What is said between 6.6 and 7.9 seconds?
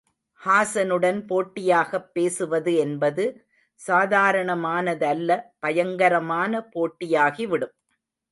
போட்டியாகி விடும்.